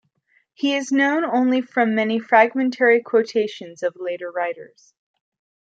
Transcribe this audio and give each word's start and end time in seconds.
His 0.55 0.75
work 0.85 0.85
is 0.85 0.91
known 0.91 1.25
only 1.25 1.61
from 1.61 1.89
the 1.91 1.95
many 1.97 2.19
fragmentary 2.19 3.03
quotations 3.03 3.83
of 3.83 3.95
later 3.99 4.31
writers. 4.31 4.95